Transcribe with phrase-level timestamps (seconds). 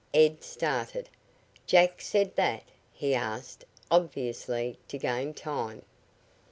[0.15, 1.09] Ed started.
[1.67, 5.83] "Jack said that?" he asked, obviously to gain time.